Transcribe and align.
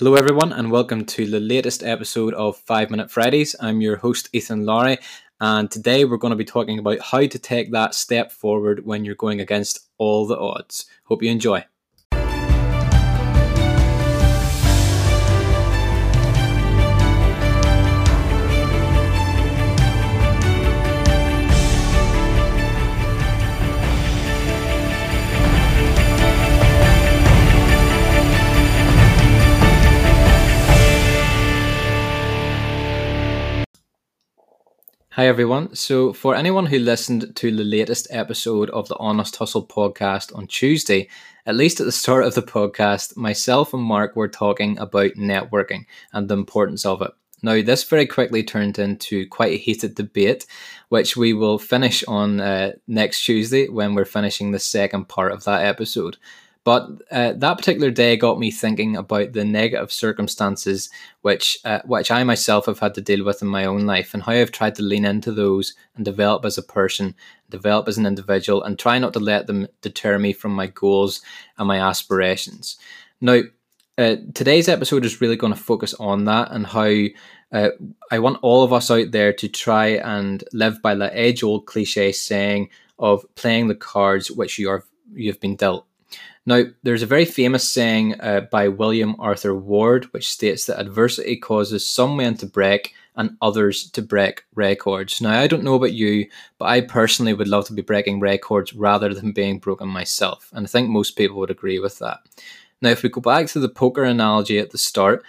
Hello, 0.00 0.14
everyone, 0.14 0.50
and 0.54 0.70
welcome 0.70 1.04
to 1.04 1.26
the 1.26 1.40
latest 1.40 1.82
episode 1.82 2.32
of 2.32 2.56
Five 2.56 2.88
Minute 2.88 3.10
Fridays. 3.10 3.54
I'm 3.60 3.82
your 3.82 3.98
host, 3.98 4.30
Ethan 4.32 4.64
Lowry, 4.64 4.96
and 5.42 5.70
today 5.70 6.06
we're 6.06 6.16
going 6.16 6.30
to 6.30 6.36
be 6.36 6.44
talking 6.46 6.78
about 6.78 7.00
how 7.00 7.26
to 7.26 7.38
take 7.38 7.70
that 7.72 7.94
step 7.94 8.32
forward 8.32 8.86
when 8.86 9.04
you're 9.04 9.14
going 9.14 9.42
against 9.42 9.90
all 9.98 10.26
the 10.26 10.38
odds. 10.38 10.86
Hope 11.04 11.22
you 11.22 11.30
enjoy. 11.30 11.66
Hi, 35.20 35.26
everyone. 35.26 35.74
So, 35.74 36.14
for 36.14 36.34
anyone 36.34 36.64
who 36.64 36.78
listened 36.78 37.36
to 37.36 37.54
the 37.54 37.62
latest 37.62 38.06
episode 38.08 38.70
of 38.70 38.88
the 38.88 38.96
Honest 38.96 39.36
Hustle 39.36 39.66
podcast 39.66 40.34
on 40.34 40.46
Tuesday, 40.46 41.10
at 41.44 41.56
least 41.56 41.78
at 41.78 41.84
the 41.84 41.92
start 41.92 42.24
of 42.24 42.34
the 42.34 42.40
podcast, 42.40 43.18
myself 43.18 43.74
and 43.74 43.82
Mark 43.82 44.16
were 44.16 44.28
talking 44.28 44.78
about 44.78 45.16
networking 45.18 45.84
and 46.14 46.26
the 46.26 46.32
importance 46.32 46.86
of 46.86 47.02
it. 47.02 47.10
Now, 47.42 47.60
this 47.60 47.84
very 47.84 48.06
quickly 48.06 48.42
turned 48.42 48.78
into 48.78 49.28
quite 49.28 49.52
a 49.52 49.58
heated 49.58 49.94
debate, 49.94 50.46
which 50.88 51.18
we 51.18 51.34
will 51.34 51.58
finish 51.58 52.02
on 52.04 52.40
uh, 52.40 52.72
next 52.88 53.22
Tuesday 53.22 53.68
when 53.68 53.94
we're 53.94 54.06
finishing 54.06 54.52
the 54.52 54.58
second 54.58 55.10
part 55.10 55.32
of 55.32 55.44
that 55.44 55.66
episode. 55.66 56.16
But 56.62 56.88
uh, 57.10 57.32
that 57.36 57.56
particular 57.56 57.90
day 57.90 58.16
got 58.16 58.38
me 58.38 58.50
thinking 58.50 58.94
about 58.94 59.32
the 59.32 59.44
negative 59.44 59.90
circumstances 59.90 60.90
which 61.22 61.58
uh, 61.64 61.80
which 61.86 62.10
I 62.10 62.22
myself 62.22 62.66
have 62.66 62.80
had 62.80 62.94
to 62.94 63.00
deal 63.00 63.24
with 63.24 63.40
in 63.40 63.48
my 63.48 63.64
own 63.64 63.86
life, 63.86 64.12
and 64.12 64.22
how 64.22 64.32
I've 64.32 64.52
tried 64.52 64.74
to 64.74 64.82
lean 64.82 65.06
into 65.06 65.32
those 65.32 65.74
and 65.96 66.04
develop 66.04 66.44
as 66.44 66.58
a 66.58 66.62
person, 66.62 67.14
develop 67.48 67.88
as 67.88 67.96
an 67.96 68.04
individual, 68.04 68.62
and 68.62 68.78
try 68.78 68.98
not 68.98 69.14
to 69.14 69.20
let 69.20 69.46
them 69.46 69.68
deter 69.80 70.18
me 70.18 70.34
from 70.34 70.52
my 70.52 70.66
goals 70.66 71.22
and 71.56 71.66
my 71.66 71.80
aspirations. 71.80 72.76
Now, 73.22 73.40
uh, 73.96 74.16
today's 74.34 74.68
episode 74.68 75.04
is 75.04 75.20
really 75.20 75.36
going 75.36 75.52
to 75.54 75.58
focus 75.58 75.94
on 75.94 76.24
that 76.26 76.52
and 76.52 76.66
how 76.66 76.94
uh, 77.52 77.70
I 78.10 78.18
want 78.18 78.38
all 78.42 78.62
of 78.62 78.72
us 78.72 78.90
out 78.90 79.10
there 79.10 79.32
to 79.32 79.48
try 79.48 79.88
and 79.88 80.44
live 80.52 80.80
by 80.82 80.94
that 80.94 81.12
age 81.14 81.42
old 81.42 81.66
cliche 81.66 82.12
saying 82.12 82.68
of 82.98 83.24
playing 83.34 83.68
the 83.68 83.74
cards 83.74 84.30
which 84.30 84.58
you 84.58 84.70
are 84.70 84.84
you've 85.12 85.40
been 85.40 85.56
dealt. 85.56 85.86
Now, 86.46 86.64
there's 86.82 87.02
a 87.02 87.06
very 87.06 87.24
famous 87.24 87.68
saying 87.68 88.20
uh, 88.20 88.42
by 88.50 88.68
William 88.68 89.14
Arthur 89.18 89.54
Ward, 89.54 90.06
which 90.12 90.28
states 90.28 90.66
that 90.66 90.80
adversity 90.80 91.36
causes 91.36 91.86
some 91.86 92.16
men 92.16 92.36
to 92.38 92.46
break 92.46 92.94
and 93.16 93.36
others 93.42 93.90
to 93.90 94.02
break 94.02 94.44
records. 94.54 95.20
Now, 95.20 95.38
I 95.38 95.46
don't 95.46 95.64
know 95.64 95.74
about 95.74 95.92
you, 95.92 96.28
but 96.58 96.66
I 96.66 96.80
personally 96.80 97.34
would 97.34 97.48
love 97.48 97.66
to 97.66 97.74
be 97.74 97.82
breaking 97.82 98.20
records 98.20 98.72
rather 98.72 99.12
than 99.12 99.32
being 99.32 99.58
broken 99.58 99.88
myself. 99.88 100.50
And 100.54 100.64
I 100.64 100.68
think 100.68 100.88
most 100.88 101.16
people 101.16 101.38
would 101.38 101.50
agree 101.50 101.78
with 101.78 101.98
that. 101.98 102.18
Now, 102.80 102.88
if 102.90 103.02
we 103.02 103.10
go 103.10 103.20
back 103.20 103.46
to 103.48 103.60
the 103.60 103.68
poker 103.68 104.04
analogy 104.04 104.58
at 104.58 104.70
the 104.70 104.78
start, 104.78 105.24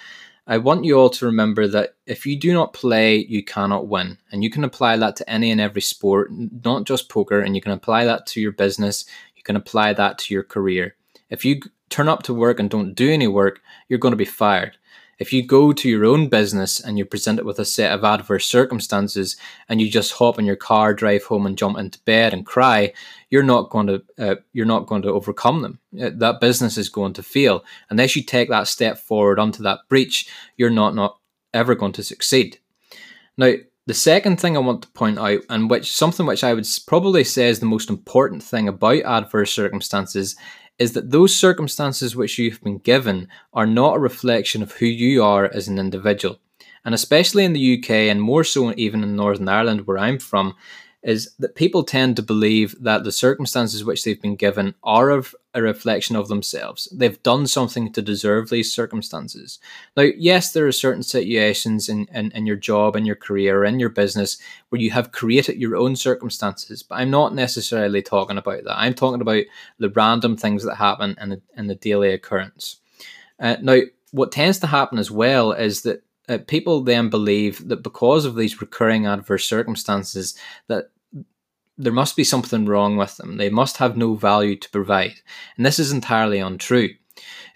I 0.47 0.57
want 0.57 0.85
you 0.85 0.97
all 0.97 1.09
to 1.11 1.25
remember 1.25 1.67
that 1.67 1.95
if 2.05 2.25
you 2.25 2.37
do 2.37 2.53
not 2.53 2.73
play, 2.73 3.17
you 3.17 3.43
cannot 3.43 3.87
win. 3.87 4.17
And 4.31 4.43
you 4.43 4.49
can 4.49 4.63
apply 4.63 4.97
that 4.97 5.15
to 5.17 5.29
any 5.29 5.51
and 5.51 5.61
every 5.61 5.81
sport, 5.81 6.31
not 6.31 6.85
just 6.85 7.09
poker, 7.09 7.39
and 7.39 7.55
you 7.55 7.61
can 7.61 7.71
apply 7.71 8.05
that 8.05 8.25
to 8.27 8.41
your 8.41 8.51
business, 8.51 9.05
you 9.41 9.43
can 9.43 9.55
apply 9.55 9.93
that 9.93 10.19
to 10.19 10.33
your 10.33 10.43
career. 10.43 10.95
If 11.31 11.43
you 11.43 11.61
turn 11.89 12.07
up 12.07 12.21
to 12.23 12.33
work 12.33 12.59
and 12.59 12.69
don't 12.69 12.93
do 12.93 13.11
any 13.11 13.27
work, 13.27 13.59
you're 13.89 13.99
going 13.99 14.11
to 14.11 14.17
be 14.17 14.25
fired. 14.25 14.77
If 15.17 15.33
you 15.33 15.45
go 15.45 15.71
to 15.71 15.89
your 15.89 16.05
own 16.05 16.29
business 16.29 16.79
and 16.79 16.97
you 16.97 17.05
present 17.05 17.39
it 17.39 17.45
with 17.45 17.57
a 17.59 17.65
set 17.65 17.91
of 17.91 18.03
adverse 18.03 18.45
circumstances 18.45 19.35
and 19.67 19.81
you 19.81 19.89
just 19.89 20.13
hop 20.13 20.37
in 20.37 20.45
your 20.45 20.55
car, 20.55 20.93
drive 20.93 21.23
home, 21.23 21.47
and 21.47 21.57
jump 21.57 21.77
into 21.77 21.99
bed 22.05 22.33
and 22.33 22.45
cry, 22.45 22.93
you're 23.29 23.43
not 23.43 23.71
going 23.71 23.87
to 23.87 24.03
uh, 24.19 24.35
you're 24.53 24.65
not 24.65 24.87
going 24.87 25.01
to 25.03 25.11
overcome 25.11 25.61
them. 25.61 25.79
Uh, 25.99 26.11
that 26.15 26.39
business 26.39 26.77
is 26.77 26.89
going 26.89 27.13
to 27.13 27.23
fail 27.23 27.63
unless 27.89 28.15
you 28.15 28.23
take 28.23 28.49
that 28.49 28.67
step 28.67 28.97
forward 28.99 29.39
onto 29.39 29.63
that 29.63 29.79
breach. 29.89 30.27
You're 30.57 30.69
not 30.69 30.95
not 30.95 31.17
ever 31.53 31.75
going 31.75 31.93
to 31.93 32.03
succeed. 32.03 32.59
Now, 33.37 33.53
the 33.87 33.93
second 33.93 34.39
thing 34.39 34.55
I 34.55 34.59
want 34.59 34.83
to 34.83 34.87
point 34.89 35.17
out, 35.17 35.41
and 35.49 35.69
which 35.69 35.91
something 35.91 36.25
which 36.25 36.43
I 36.43 36.53
would 36.53 36.67
probably 36.85 37.23
say 37.23 37.49
is 37.49 37.59
the 37.59 37.65
most 37.65 37.89
important 37.89 38.43
thing 38.43 38.67
about 38.67 39.03
adverse 39.03 39.51
circumstances, 39.51 40.35
is 40.77 40.93
that 40.93 41.11
those 41.11 41.35
circumstances 41.35 42.15
which 42.15 42.37
you've 42.37 42.61
been 42.61 42.77
given 42.79 43.27
are 43.53 43.67
not 43.67 43.97
a 43.97 43.99
reflection 43.99 44.61
of 44.61 44.71
who 44.73 44.85
you 44.85 45.23
are 45.23 45.45
as 45.53 45.67
an 45.67 45.79
individual. 45.79 46.39
And 46.85 46.95
especially 46.95 47.45
in 47.45 47.53
the 47.53 47.79
UK, 47.79 47.91
and 47.91 48.21
more 48.21 48.43
so 48.43 48.73
even 48.77 49.03
in 49.03 49.15
Northern 49.15 49.47
Ireland, 49.47 49.85
where 49.85 49.97
I'm 49.97 50.19
from, 50.19 50.55
is 51.03 51.33
that 51.39 51.55
people 51.55 51.83
tend 51.83 52.15
to 52.15 52.21
believe 52.21 52.75
that 52.83 53.03
the 53.03 53.11
circumstances 53.11 53.83
which 53.83 54.03
they've 54.03 54.21
been 54.21 54.35
given 54.35 54.75
are 54.83 55.09
of 55.09 55.35
a 55.53 55.61
reflection 55.61 56.15
of 56.15 56.27
themselves. 56.27 56.87
They've 56.93 57.21
done 57.23 57.47
something 57.47 57.91
to 57.93 58.01
deserve 58.01 58.49
these 58.49 58.71
circumstances. 58.71 59.59
Now, 59.97 60.03
yes, 60.03 60.53
there 60.53 60.67
are 60.67 60.71
certain 60.71 61.03
situations 61.03 61.89
in, 61.89 62.07
in, 62.13 62.31
in 62.31 62.45
your 62.45 62.55
job, 62.55 62.95
in 62.95 63.05
your 63.05 63.15
career, 63.15 63.65
in 63.65 63.79
your 63.79 63.89
business 63.89 64.37
where 64.69 64.79
you 64.79 64.91
have 64.91 65.11
created 65.11 65.57
your 65.57 65.75
own 65.75 65.95
circumstances, 65.95 66.83
but 66.83 66.95
I'm 66.95 67.09
not 67.09 67.33
necessarily 67.33 68.01
talking 68.01 68.37
about 68.37 68.63
that. 68.63 68.79
I'm 68.79 68.93
talking 68.93 69.21
about 69.21 69.43
the 69.79 69.89
random 69.89 70.37
things 70.37 70.63
that 70.63 70.75
happen 70.75 71.15
in 71.19 71.29
the, 71.29 71.41
in 71.57 71.67
the 71.67 71.75
daily 71.75 72.13
occurrence. 72.13 72.77
Uh, 73.39 73.57
now, 73.61 73.79
what 74.11 74.31
tends 74.31 74.59
to 74.59 74.67
happen 74.67 74.99
as 74.99 75.09
well 75.09 75.51
is 75.51 75.81
that 75.81 76.03
uh, 76.29 76.37
people 76.47 76.81
then 76.81 77.09
believe 77.09 77.67
that 77.67 77.83
because 77.83 78.25
of 78.25 78.35
these 78.35 78.61
recurring 78.61 79.05
adverse 79.05 79.47
circumstances 79.47 80.37
that 80.67 80.91
there 81.77 81.93
must 81.93 82.15
be 82.15 82.23
something 82.23 82.65
wrong 82.65 82.95
with 82.95 83.17
them. 83.17 83.37
They 83.37 83.49
must 83.49 83.77
have 83.77 83.97
no 83.97 84.13
value 84.13 84.55
to 84.55 84.69
provide. 84.69 85.15
And 85.57 85.65
this 85.65 85.79
is 85.79 85.91
entirely 85.91 86.39
untrue. 86.39 86.89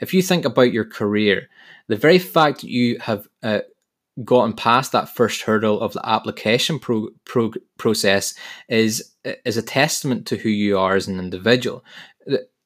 If 0.01 0.13
you 0.13 0.21
think 0.21 0.45
about 0.45 0.73
your 0.73 0.85
career, 0.85 1.49
the 1.87 1.95
very 1.95 2.17
fact 2.17 2.61
that 2.61 2.69
you 2.69 2.97
have 2.99 3.27
uh, 3.43 3.59
gotten 4.23 4.53
past 4.53 4.91
that 4.91 5.09
first 5.09 5.41
hurdle 5.41 5.79
of 5.79 5.93
the 5.93 6.07
application 6.07 6.79
pro- 6.79 7.09
pro- 7.25 7.51
process 7.77 8.33
is 8.69 9.11
is 9.43 9.57
a 9.57 9.61
testament 9.61 10.25
to 10.27 10.37
who 10.37 10.49
you 10.49 10.77
are 10.77 10.95
as 10.95 11.07
an 11.07 11.19
individual 11.19 11.83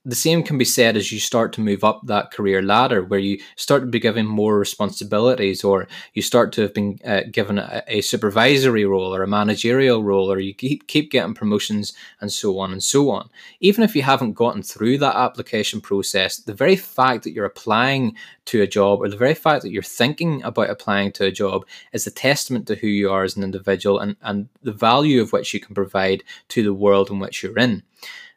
the 0.05 0.15
same 0.15 0.43
can 0.43 0.57
be 0.57 0.65
said 0.65 0.95
as 0.95 1.11
you 1.11 1.19
start 1.19 1.51
to 1.53 1.61
move 1.61 1.83
up 1.83 1.99
that 2.05 2.31
career 2.31 2.61
ladder, 2.61 3.03
where 3.03 3.19
you 3.19 3.39
start 3.57 3.81
to 3.81 3.87
be 3.87 3.99
given 3.99 4.25
more 4.25 4.57
responsibilities, 4.57 5.61
or 5.61 5.89
you 6.13 6.21
start 6.21 6.53
to 6.53 6.61
have 6.61 6.73
been 6.73 6.99
uh, 7.03 7.21
given 7.29 7.59
a, 7.59 7.83
a, 7.87 8.01
supervisory 8.01 8.85
role 8.85 9.13
or 9.13 9.23
a 9.23 9.27
managerial 9.27 10.01
role, 10.01 10.31
or 10.31 10.39
you 10.39 10.53
keep 10.53 10.87
keep 10.87 11.11
getting 11.11 11.33
promotions 11.33 11.93
and 12.21 12.31
so 12.31 12.59
on 12.59 12.71
and 12.71 12.81
so 12.81 13.09
on. 13.09 13.29
Even 13.59 13.83
if 13.83 13.93
you 13.93 14.01
haven't 14.01 14.33
gotten 14.33 14.63
through 14.63 14.97
that 14.97 15.17
application 15.17 15.81
process, 15.81 16.37
the 16.37 16.53
very 16.53 16.77
fact 16.77 17.25
that 17.25 17.31
you're 17.31 17.45
applying 17.45 18.15
to 18.45 18.61
a 18.61 18.67
job, 18.67 19.01
or 19.01 19.09
the 19.09 19.17
very 19.17 19.35
fact 19.35 19.63
that 19.63 19.71
you're 19.71 19.83
thinking 19.83 20.41
about 20.43 20.69
applying 20.69 21.11
to 21.11 21.25
a 21.25 21.31
job, 21.31 21.65
is 21.91 22.07
a 22.07 22.11
testament 22.11 22.67
to 22.67 22.75
who 22.75 22.87
you 22.87 23.11
are 23.11 23.23
as 23.23 23.35
an 23.35 23.43
individual 23.43 23.99
and 23.99 24.15
and 24.21 24.47
the 24.63 24.71
value 24.71 25.21
of 25.21 25.33
which 25.33 25.53
you 25.53 25.59
can 25.59 25.75
provide 25.75 26.23
to 26.47 26.63
the 26.63 26.73
world 26.73 27.09
in 27.09 27.19
which 27.19 27.43
you're 27.43 27.59
in. 27.59 27.83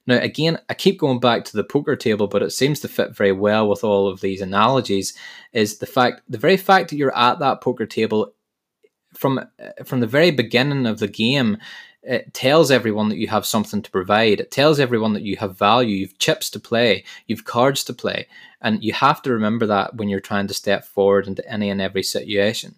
Now, 0.06 0.18
again, 0.18 0.58
I 0.68 0.74
keep 0.74 0.98
going 0.98 1.20
back 1.20 1.44
to 1.44 1.56
the 1.56 1.64
poker 1.64 1.94
table, 1.94 2.26
but 2.26 2.42
it 2.42 2.50
seems 2.50 2.80
to 2.80 2.88
fit 2.88 3.16
very 3.16 3.32
well 3.32 3.68
with 3.68 3.84
all 3.84 4.08
of 4.08 4.20
these 4.20 4.40
analogies. 4.40 5.14
Is 5.52 5.78
the 5.78 5.86
fact, 5.86 6.22
the 6.28 6.38
very 6.38 6.56
fact 6.56 6.90
that 6.90 6.96
you're 6.96 7.16
at 7.16 7.38
that 7.38 7.60
poker 7.60 7.86
table 7.86 8.34
from 9.14 9.40
eh, 9.58 9.70
from 9.84 10.00
the 10.00 10.06
very 10.06 10.30
beginning 10.30 10.86
of 10.86 10.98
the 10.98 11.08
game, 11.08 11.58
it 12.02 12.34
tells 12.34 12.70
everyone 12.70 13.10
that 13.10 13.18
you 13.18 13.28
have 13.28 13.46
something 13.46 13.80
to 13.82 13.90
provide. 13.90 14.40
It 14.40 14.50
tells 14.50 14.80
everyone 14.80 15.12
that 15.12 15.22
you 15.22 15.36
have 15.36 15.56
value, 15.56 15.96
you've 15.96 16.18
chips 16.18 16.50
to 16.50 16.60
play, 16.60 17.04
you've 17.28 17.44
cards 17.44 17.84
to 17.84 17.94
play, 17.94 18.26
and 18.60 18.82
you 18.82 18.92
have 18.92 19.22
to 19.22 19.32
remember 19.32 19.66
that 19.66 19.94
when 19.94 20.08
you're 20.08 20.20
trying 20.20 20.48
to 20.48 20.54
step 20.54 20.84
forward 20.84 21.28
into 21.28 21.48
any 21.48 21.70
and 21.70 21.80
every 21.80 22.02
situation. 22.02 22.74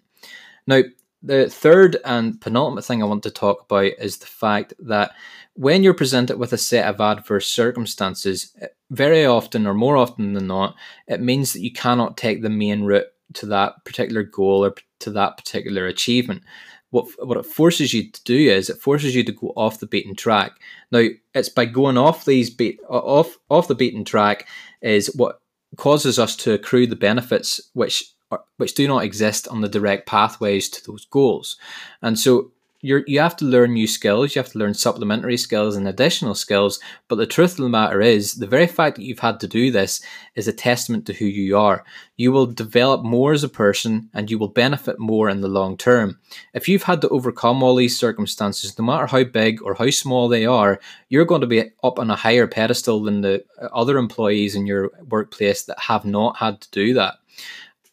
Now, 0.67 0.83
the 1.25 1.49
third 1.49 1.97
and 2.05 2.39
penultimate 2.39 2.85
thing 2.85 3.01
I 3.01 3.07
want 3.07 3.23
to 3.23 3.31
talk 3.31 3.63
about 3.63 3.91
is 3.99 4.17
the 4.17 4.27
fact 4.27 4.73
that 4.79 5.11
when 5.55 5.83
you're 5.83 5.93
presented 5.93 6.37
with 6.37 6.53
a 6.53 6.57
set 6.57 6.85
of 6.85 7.01
adverse 7.01 7.47
circumstances, 7.47 8.53
eh, 8.61 8.67
very 8.91 9.25
often 9.25 9.65
or 9.65 9.73
more 9.73 9.97
often 9.97 10.33
than 10.33 10.47
not, 10.47 10.75
it 11.07 11.21
means 11.21 11.53
that 11.53 11.61
you 11.61 11.71
cannot 11.71 12.17
take 12.17 12.41
the 12.41 12.49
main 12.49 12.83
route 12.83 13.07
to 13.33 13.47
that 13.47 13.83
particular 13.85 14.23
goal 14.23 14.65
or 14.65 14.75
to 14.99 15.11
that 15.11 15.37
particular 15.37 15.87
achievement. 15.87 16.43
What, 16.91 17.07
what 17.19 17.37
it 17.37 17.45
forces 17.45 17.93
you 17.93 18.11
to 18.11 18.23
do 18.23 18.51
is 18.51 18.69
it 18.69 18.77
forces 18.77 19.15
you 19.15 19.23
to 19.23 19.31
go 19.31 19.51
off 19.55 19.79
the 19.79 19.87
beaten 19.87 20.15
track. 20.15 20.51
Now, 20.91 21.07
it's 21.33 21.49
by 21.49 21.65
going 21.65 21.97
off 21.97 22.25
these 22.25 22.49
beat 22.49 22.79
off 22.87 23.37
off 23.49 23.67
the 23.67 23.75
beaten 23.75 24.05
track 24.05 24.47
is 24.81 25.13
what 25.15 25.41
causes 25.75 26.19
us 26.19 26.35
to 26.37 26.53
accrue 26.53 26.87
the 26.87 26.95
benefits 26.95 27.59
which 27.73 28.14
which 28.57 28.73
do 28.73 28.87
not 28.87 29.03
exist 29.03 29.47
on 29.47 29.61
the 29.61 29.69
direct 29.69 30.07
pathways 30.07 30.69
to 30.69 30.85
those 30.85 31.05
goals. 31.05 31.57
And 32.01 32.17
so 32.17 32.51
you're, 32.85 33.03
you 33.07 33.19
have 33.19 33.35
to 33.37 33.45
learn 33.45 33.73
new 33.73 33.87
skills, 33.87 34.35
you 34.35 34.39
have 34.39 34.51
to 34.51 34.59
learn 34.59 34.75
supplementary 34.75 35.37
skills 35.37 35.75
and 35.75 35.87
additional 35.87 36.35
skills. 36.35 36.79
But 37.07 37.15
the 37.15 37.25
truth 37.25 37.53
of 37.53 37.63
the 37.63 37.69
matter 37.69 37.99
is, 37.99 38.35
the 38.35 38.45
very 38.45 38.67
fact 38.67 38.97
that 38.97 39.03
you've 39.03 39.19
had 39.19 39.39
to 39.39 39.47
do 39.47 39.71
this 39.71 40.01
is 40.35 40.47
a 40.47 40.53
testament 40.53 41.07
to 41.07 41.13
who 41.13 41.25
you 41.25 41.57
are. 41.57 41.83
You 42.15 42.31
will 42.31 42.45
develop 42.45 43.03
more 43.03 43.33
as 43.33 43.43
a 43.43 43.49
person 43.49 44.11
and 44.13 44.29
you 44.29 44.37
will 44.37 44.49
benefit 44.49 44.99
more 44.99 45.29
in 45.29 45.41
the 45.41 45.47
long 45.47 45.77
term. 45.77 46.19
If 46.53 46.69
you've 46.69 46.83
had 46.83 47.01
to 47.01 47.09
overcome 47.09 47.63
all 47.63 47.75
these 47.75 47.97
circumstances, 47.97 48.77
no 48.77 48.85
matter 48.85 49.07
how 49.07 49.23
big 49.23 49.63
or 49.63 49.73
how 49.73 49.89
small 49.89 50.27
they 50.27 50.45
are, 50.45 50.79
you're 51.09 51.25
going 51.25 51.41
to 51.41 51.47
be 51.47 51.71
up 51.83 51.97
on 51.97 52.11
a 52.11 52.15
higher 52.15 52.45
pedestal 52.45 53.01
than 53.01 53.21
the 53.21 53.43
other 53.73 53.97
employees 53.97 54.53
in 54.53 54.67
your 54.67 54.91
workplace 55.09 55.63
that 55.63 55.79
have 55.79 56.05
not 56.05 56.37
had 56.37 56.61
to 56.61 56.69
do 56.69 56.93
that. 56.93 57.15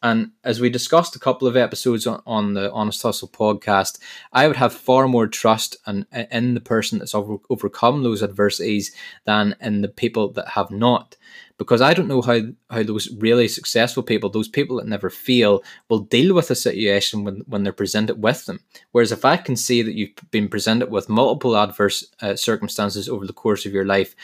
And 0.02 0.32
as 0.42 0.60
we 0.60 0.68
discussed 0.68 1.14
a 1.14 1.20
couple 1.20 1.46
of 1.46 1.56
episodes 1.56 2.06
on, 2.06 2.54
the 2.54 2.72
Honest 2.72 3.02
Hustle 3.02 3.28
podcast, 3.28 3.98
I 4.32 4.48
would 4.48 4.56
have 4.56 4.72
far 4.72 5.06
more 5.06 5.28
trust 5.28 5.76
in, 5.86 6.06
in 6.30 6.54
the 6.54 6.60
person 6.60 6.98
that's 6.98 7.14
over, 7.14 7.36
overcome 7.48 8.02
those 8.02 8.22
adversities 8.22 8.92
than 9.24 9.54
in 9.60 9.82
the 9.82 9.88
people 9.88 10.32
that 10.32 10.48
have 10.48 10.70
not. 10.70 11.16
Because 11.56 11.80
I 11.80 11.94
don't 11.94 12.08
know 12.08 12.22
how, 12.22 12.40
how 12.70 12.82
those 12.82 13.14
really 13.18 13.46
successful 13.46 14.02
people, 14.02 14.28
those 14.28 14.48
people 14.48 14.78
that 14.78 14.88
never 14.88 15.08
fail, 15.08 15.62
will 15.88 16.00
deal 16.00 16.34
with 16.34 16.50
a 16.50 16.56
situation 16.56 17.22
when, 17.22 17.42
when 17.46 17.62
they're 17.62 17.72
presented 17.72 18.20
with 18.20 18.46
them. 18.46 18.58
Whereas 18.90 19.12
if 19.12 19.24
I 19.24 19.36
can 19.36 19.54
see 19.54 19.82
that 19.82 19.94
you've 19.94 20.14
been 20.32 20.48
presented 20.48 20.90
with 20.90 21.08
multiple 21.08 21.56
adverse 21.56 22.04
uh, 22.20 22.34
circumstances 22.34 23.08
over 23.08 23.26
the 23.26 23.32
course 23.32 23.64
of 23.64 23.72
your 23.72 23.84
life, 23.84 24.16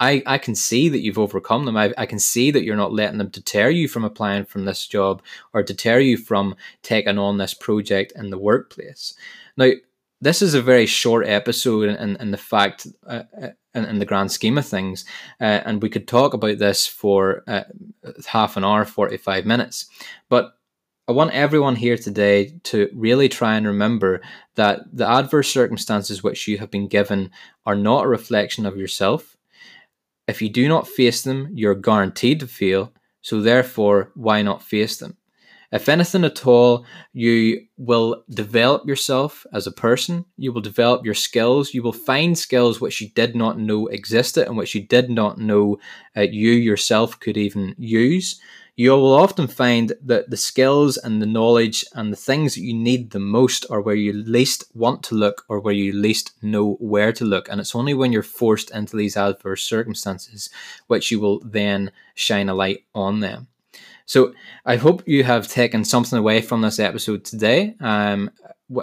I, 0.00 0.22
I 0.26 0.38
can 0.38 0.54
see 0.54 0.88
that 0.88 1.00
you've 1.00 1.18
overcome 1.18 1.64
them. 1.64 1.76
I, 1.76 1.94
I 1.96 2.06
can 2.06 2.18
see 2.18 2.50
that 2.50 2.64
you're 2.64 2.76
not 2.76 2.92
letting 2.92 3.18
them 3.18 3.28
deter 3.28 3.68
you 3.68 3.88
from 3.88 4.04
applying 4.04 4.44
from 4.44 4.64
this 4.64 4.86
job 4.86 5.22
or 5.52 5.62
deter 5.62 5.98
you 5.98 6.16
from 6.16 6.56
taking 6.82 7.18
on 7.18 7.38
this 7.38 7.54
project 7.54 8.12
in 8.16 8.30
the 8.30 8.38
workplace. 8.38 9.14
Now, 9.56 9.70
this 10.20 10.42
is 10.42 10.54
a 10.54 10.62
very 10.62 10.86
short 10.86 11.26
episode 11.26 11.88
in, 11.88 12.16
in 12.16 12.30
the 12.30 12.36
fact, 12.36 12.86
uh, 13.06 13.22
uh, 13.40 13.48
in, 13.74 13.84
in, 13.84 13.98
the 13.98 14.06
grand 14.06 14.32
scheme 14.32 14.56
of 14.56 14.66
things, 14.66 15.04
uh, 15.40 15.60
and 15.64 15.82
we 15.82 15.90
could 15.90 16.08
talk 16.08 16.32
about 16.32 16.58
this 16.58 16.86
for 16.86 17.42
uh, 17.46 17.64
half 18.26 18.56
an 18.56 18.64
hour, 18.64 18.84
45 18.84 19.44
minutes. 19.44 19.86
But 20.28 20.56
I 21.06 21.12
want 21.12 21.32
everyone 21.32 21.76
here 21.76 21.98
today 21.98 22.54
to 22.64 22.88
really 22.94 23.28
try 23.28 23.56
and 23.56 23.66
remember 23.66 24.22
that 24.54 24.80
the 24.90 25.06
adverse 25.06 25.52
circumstances 25.52 26.22
which 26.22 26.48
you 26.48 26.56
have 26.58 26.70
been 26.70 26.88
given 26.88 27.30
are 27.66 27.76
not 27.76 28.06
a 28.06 28.08
reflection 28.08 28.64
of 28.64 28.78
yourself 28.78 29.33
if 30.26 30.40
you 30.40 30.48
do 30.48 30.68
not 30.68 30.88
face 30.88 31.22
them, 31.22 31.48
you're 31.52 31.74
guaranteed 31.74 32.40
to 32.40 32.46
fail, 32.46 32.92
so 33.20 33.40
therefore, 33.40 34.10
why 34.14 34.42
not 34.42 34.62
face 34.62 34.96
them? 34.98 35.16
If 35.72 35.88
anything 35.88 36.24
at 36.24 36.46
all, 36.46 36.86
you 37.12 37.66
will 37.76 38.22
develop 38.30 38.86
yourself 38.86 39.44
as 39.52 39.66
a 39.66 39.72
person, 39.72 40.24
you 40.36 40.52
will 40.52 40.60
develop 40.60 41.04
your 41.04 41.14
skills, 41.14 41.74
you 41.74 41.82
will 41.82 41.92
find 41.92 42.38
skills 42.38 42.80
which 42.80 43.00
you 43.00 43.08
did 43.08 43.34
not 43.34 43.58
know 43.58 43.88
existed 43.88 44.46
and 44.46 44.56
which 44.56 44.74
you 44.74 44.86
did 44.86 45.10
not 45.10 45.38
know 45.38 45.78
uh, 46.16 46.20
you 46.20 46.52
yourself 46.52 47.18
could 47.18 47.36
even 47.36 47.74
use 47.76 48.40
you 48.76 48.90
will 48.90 49.14
often 49.14 49.46
find 49.46 49.92
that 50.02 50.30
the 50.30 50.36
skills 50.36 50.96
and 50.96 51.22
the 51.22 51.26
knowledge 51.26 51.84
and 51.94 52.12
the 52.12 52.16
things 52.16 52.54
that 52.54 52.62
you 52.62 52.74
need 52.74 53.10
the 53.10 53.20
most 53.20 53.64
are 53.70 53.80
where 53.80 53.94
you 53.94 54.12
least 54.12 54.64
want 54.74 55.02
to 55.04 55.14
look 55.14 55.44
or 55.48 55.60
where 55.60 55.74
you 55.74 55.92
least 55.92 56.32
know 56.42 56.74
where 56.80 57.12
to 57.12 57.24
look. 57.24 57.48
And 57.48 57.60
it's 57.60 57.74
only 57.74 57.94
when 57.94 58.12
you're 58.12 58.24
forced 58.24 58.72
into 58.72 58.96
these 58.96 59.16
adverse 59.16 59.62
circumstances 59.62 60.50
which 60.88 61.12
you 61.12 61.20
will 61.20 61.40
then 61.44 61.92
shine 62.14 62.48
a 62.48 62.54
light 62.54 62.84
on 62.94 63.20
them. 63.20 63.46
So 64.06 64.34
I 64.66 64.76
hope 64.76 65.06
you 65.06 65.24
have 65.24 65.48
taken 65.48 65.84
something 65.84 66.18
away 66.18 66.40
from 66.42 66.60
this 66.60 66.78
episode 66.78 67.24
today. 67.24 67.74
Um, 67.80 68.30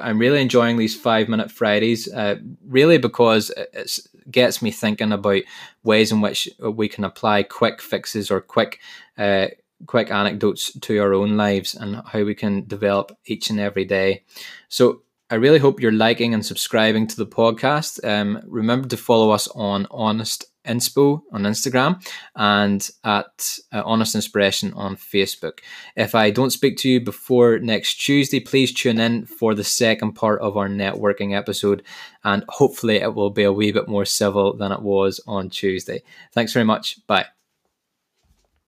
I'm 0.02 0.20
really 0.20 0.42
enjoying 0.42 0.78
these 0.78 1.00
five 1.00 1.28
minute 1.28 1.52
Fridays, 1.52 2.12
uh, 2.12 2.38
really 2.66 2.98
because 2.98 3.50
it 3.52 4.00
gets 4.30 4.62
me 4.62 4.72
thinking 4.72 5.12
about 5.12 5.42
ways 5.84 6.12
in 6.12 6.22
which 6.22 6.50
we 6.60 6.88
can 6.88 7.04
apply 7.04 7.44
quick 7.44 7.82
fixes 7.82 8.32
or 8.32 8.42
quick 8.42 8.80
uh, 9.18 9.48
quick 9.88 10.12
anecdotes 10.12 10.72
to 10.80 10.98
our 11.00 11.14
own 11.14 11.38
lives 11.38 11.76
and 11.76 12.02
how 12.06 12.24
we 12.24 12.36
can 12.36 12.66
develop 12.68 13.12
each 13.26 13.50
and 13.50 13.60
every 13.60 13.86
day. 13.86 14.24
So 14.70 15.04
I 15.30 15.36
really 15.36 15.60
hope 15.60 15.80
you're 15.80 15.94
liking 15.94 16.34
and 16.34 16.46
subscribing 16.46 17.08
to 17.08 17.16
the 17.16 17.26
podcast. 17.26 18.06
Um, 18.06 18.42
remember 18.46 18.88
to 18.90 18.98
follow 18.98 19.32
us 19.32 19.48
on 19.50 19.88
Honest 19.90 20.46
Inspo 20.66 21.22
on 21.32 21.44
Instagram 21.44 22.06
and 22.36 22.88
at 23.04 23.58
uh, 23.72 23.82
Honest 23.86 24.16
Inspiration 24.16 24.74
on 24.74 24.96
Facebook. 24.96 25.60
If 25.96 26.16
I 26.16 26.30
don't 26.32 26.52
speak 26.52 26.78
to 26.78 26.90
you 26.90 27.02
before 27.02 27.60
next 27.60 27.96
Tuesday, 27.96 28.40
please 28.40 28.74
tune 28.74 29.00
in 29.00 29.26
for 29.26 29.56
the 29.56 29.64
second 29.64 30.14
part 30.14 30.42
of 30.42 30.58
our 30.58 30.68
networking 30.68 31.36
episode, 31.36 31.84
and 32.24 32.44
hopefully 32.50 32.98
it 32.98 33.16
will 33.16 33.32
be 33.32 33.44
a 33.44 33.54
wee 33.54 33.72
bit 33.72 33.88
more 33.88 34.06
civil 34.06 34.56
than 34.56 34.72
it 34.72 34.82
was 34.82 35.20
on 35.28 35.50
Tuesday. 35.50 36.04
Thanks 36.34 36.54
very 36.54 36.66
much. 36.66 37.06
Bye. 37.08 37.26